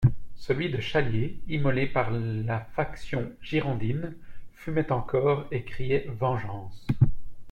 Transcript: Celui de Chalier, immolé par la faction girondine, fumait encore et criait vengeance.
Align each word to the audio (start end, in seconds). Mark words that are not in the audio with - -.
Celui 0.35 0.71
de 0.71 0.79
Chalier, 0.79 1.39
immolé 1.47 1.85
par 1.85 2.09
la 2.09 2.61
faction 2.75 3.31
girondine, 3.43 4.15
fumait 4.55 4.91
encore 4.91 5.45
et 5.51 5.63
criait 5.63 6.07
vengeance. 6.17 6.87